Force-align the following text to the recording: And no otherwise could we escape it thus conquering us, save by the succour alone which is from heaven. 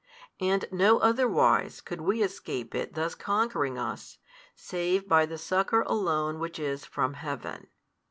And 0.39 0.65
no 0.71 0.97
otherwise 0.97 1.79
could 1.79 2.01
we 2.01 2.23
escape 2.23 2.73
it 2.73 2.95
thus 2.95 3.13
conquering 3.13 3.77
us, 3.77 4.17
save 4.55 5.07
by 5.07 5.27
the 5.27 5.37
succour 5.37 5.81
alone 5.83 6.39
which 6.39 6.57
is 6.57 6.85
from 6.85 7.13
heaven. 7.13 7.67